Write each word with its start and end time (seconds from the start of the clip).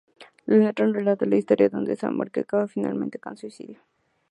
La 0.47 0.55
letra 0.57 0.91
relata 0.91 1.27
la 1.27 1.35
historia 1.35 1.69
de 1.69 1.77
un 1.77 1.85
desamor 1.85 2.31
que 2.31 2.39
acaba 2.39 2.67
finalmente 2.67 3.19
con 3.19 3.37
suicidio. 3.37 3.77